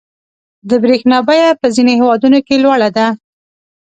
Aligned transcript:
•د 0.69 0.71
برېښنا 0.83 1.17
بیه 1.27 1.49
په 1.61 1.67
ځینو 1.75 1.91
هېوادونو 1.99 2.39
کې 2.47 2.55
لوړه 2.63 2.89
ده. 2.97 3.07